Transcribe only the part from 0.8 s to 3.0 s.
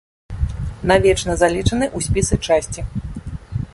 Навечна залічаны ў спісы часці.